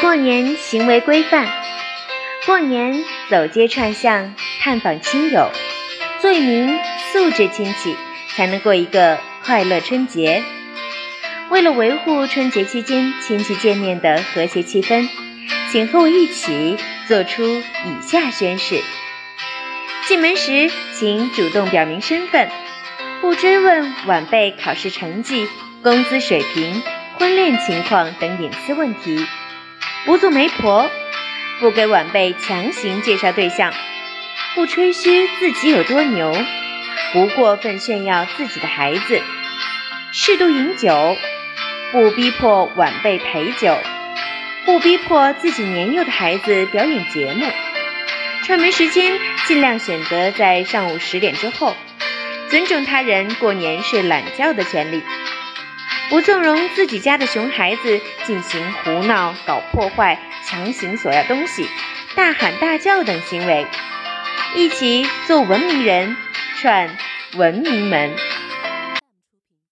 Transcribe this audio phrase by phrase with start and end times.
[0.00, 1.48] 过年行为规范：
[2.44, 5.50] 过年走街串巷、探访亲友，
[6.20, 6.78] 做一名
[7.12, 7.96] 素质亲戚，
[8.28, 10.42] 才能过一个快乐春节。
[11.48, 15.08] 为了维护春节期间亲戚见面的和谐气氛，
[15.72, 16.76] 请和我一起
[17.08, 18.82] 做出以下宣誓：
[20.06, 22.50] 进门时，请主动表明身份，
[23.22, 25.48] 不追问晚辈考试成绩、
[25.82, 26.82] 工资水平、
[27.18, 29.24] 婚恋情况等隐私问题。
[30.06, 30.88] 不做媒婆，
[31.58, 33.74] 不给晚辈强行介绍对象，
[34.54, 36.32] 不吹嘘自己有多牛，
[37.12, 39.20] 不过分炫耀自己的孩子，
[40.12, 41.16] 适度饮酒，
[41.90, 43.76] 不逼迫晚辈陪酒，
[44.64, 47.44] 不逼迫自己年幼的孩子表演节目。
[48.44, 51.74] 串门时间尽量选择在上午十点之后，
[52.48, 55.02] 尊重他人过年睡懒觉的权利。
[56.08, 61.68] 不纵容自己家的熊孩子进行胡闹、搞破坏、强行索要东西、
[62.14, 63.66] 大喊大叫等行为，
[64.54, 66.16] 一起做文明人，
[66.60, 66.96] 串
[67.34, 68.14] 文明门。